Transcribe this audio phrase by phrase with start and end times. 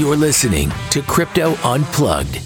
[0.00, 2.40] You're listening to Crypto Unplugged.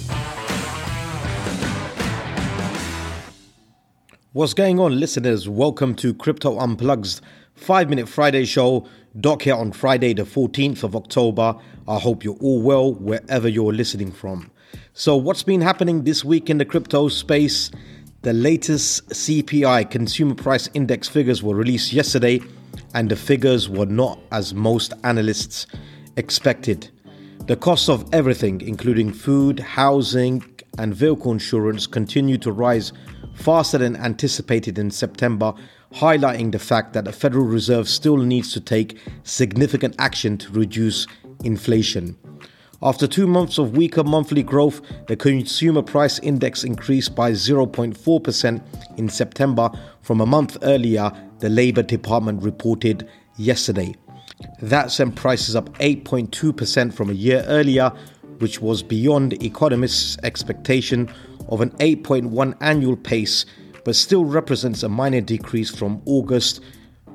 [4.33, 5.49] What's going on, listeners?
[5.49, 7.23] Welcome to Crypto Unplugged's
[7.55, 8.89] 5 Minute Friday show.
[9.21, 11.55] Doc here on Friday, the 14th of October.
[11.87, 14.51] I hope you're all well wherever you're listening from.
[14.93, 17.71] So, what's been happening this week in the crypto space?
[18.23, 22.41] The latest CPI, Consumer Price Index figures, were released yesterday,
[22.95, 25.69] and the figures were not as most analysts
[26.17, 26.91] expected.
[27.47, 30.43] The cost of everything, including food, housing,
[30.79, 32.95] and vehicle insurance, continued to rise
[33.35, 35.53] faster than anticipated in September,
[35.93, 41.07] highlighting the fact that the Federal Reserve still needs to take significant action to reduce
[41.45, 42.17] inflation.
[42.83, 49.09] After two months of weaker monthly growth, the Consumer Price Index increased by 0.4% in
[49.11, 49.71] September
[50.01, 53.07] from a month earlier, the Labour Department reported
[53.37, 53.95] yesterday.
[54.61, 57.93] That sent prices up 8.2% from a year earlier,
[58.39, 61.09] which was beyond economists' expectation
[61.49, 63.47] of an 8.1 annual pace,
[63.85, 66.61] but still represents a minor decrease from August,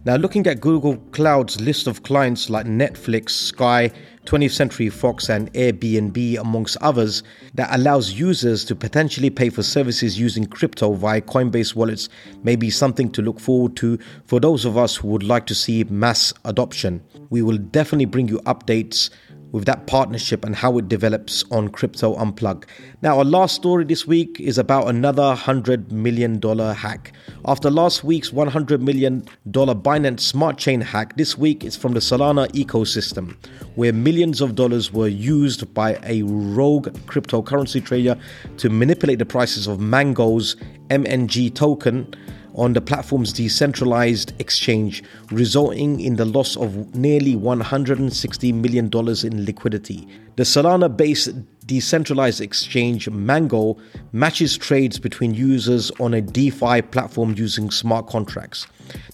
[0.05, 3.91] Now, looking at Google Cloud's list of clients like Netflix, Sky,
[4.25, 7.23] 20th Century Fox, and Airbnb, amongst others,
[7.55, 12.07] that allows users to potentially pay for services using crypto via Coinbase wallets
[12.43, 15.55] may be something to look forward to for those of us who would like to
[15.55, 17.03] see mass adoption.
[17.29, 19.09] We will definitely bring you updates
[19.51, 22.65] with that partnership and how it develops on Crypto Unplugged.
[23.01, 27.13] Now, our last story this week is about another $100 million hack.
[27.45, 32.47] After last week's $100 million Binance Smart Chain hack, this week it's from the Solana
[32.51, 33.35] ecosystem,
[33.75, 38.17] where millions of dollars were used by a rogue cryptocurrency trader
[38.57, 40.55] to manipulate the prices of Mango's
[40.89, 42.13] MNG token
[42.57, 48.85] on the platform's decentralized exchange, resulting in the loss of nearly $160 million
[49.25, 50.07] in liquidity.
[50.35, 51.29] The Solana based
[51.67, 53.77] decentralized exchange Mango
[54.11, 58.67] matches trades between users on a DeFi platform using smart contracts.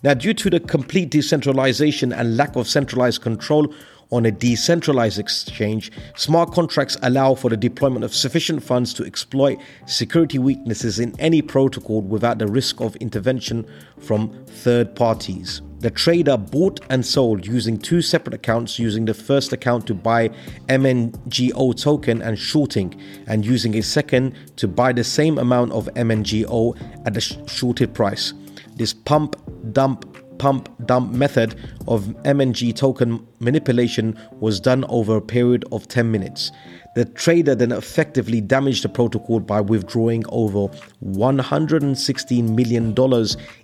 [0.03, 3.73] Now, due to the complete decentralization and lack of centralized control
[4.11, 9.59] on a decentralized exchange, smart contracts allow for the deployment of sufficient funds to exploit
[9.85, 13.65] security weaknesses in any protocol without the risk of intervention
[13.99, 15.61] from third parties.
[15.79, 20.29] The trader bought and sold using two separate accounts, using the first account to buy
[20.69, 22.95] MNGO token and shorting,
[23.27, 28.33] and using a second to buy the same amount of MNGO at the shorted price.
[28.77, 29.35] This pump
[29.73, 31.55] dump pump dump method
[31.87, 36.51] of MNG token manipulation was done over a period of 10 minutes.
[36.95, 40.67] The trader then effectively damaged the protocol by withdrawing over
[41.03, 42.93] $116 million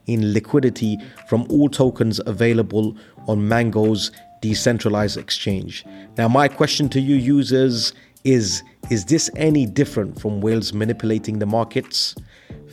[0.08, 4.12] in liquidity from all tokens available on Mango's
[4.42, 5.86] decentralized exchange.
[6.18, 7.94] Now, my question to you users
[8.24, 12.16] is Is this any different from whales manipulating the markets?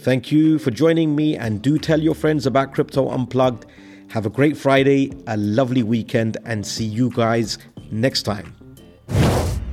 [0.06, 3.66] Thank you for joining me and do tell your friends about Crypto Unplugged.
[4.10, 7.58] Have a great Friday, a lovely weekend, and see you guys
[7.90, 8.54] next time.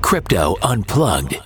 [0.02, 1.40] Crypto Unplugged